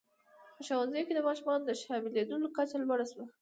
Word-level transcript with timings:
په 0.55 0.61
ښوونځیو 0.67 1.07
کې 1.07 1.13
د 1.15 1.21
ماشومانو 1.27 1.65
د 1.67 1.71
شاملېدو 1.81 2.51
کچه 2.55 2.77
لوړه 2.81 3.05
شوه. 3.11 3.25